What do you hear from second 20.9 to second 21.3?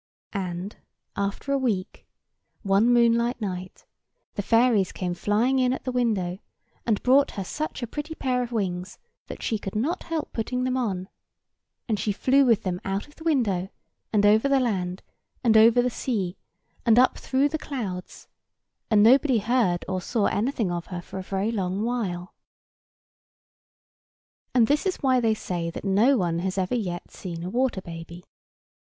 for a